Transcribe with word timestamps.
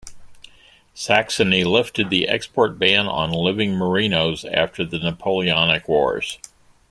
Saxony 0.95 1.63
lifted 1.63 2.09
the 2.09 2.27
export 2.27 2.79
ban 2.79 3.05
on 3.05 3.29
living 3.29 3.75
Merinos 3.77 4.43
after 4.45 4.83
the 4.83 4.97
Napoleonic 4.97 5.87
wars. 5.87 6.39